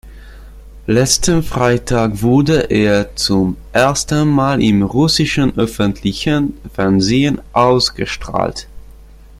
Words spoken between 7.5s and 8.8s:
ausgestrahlt.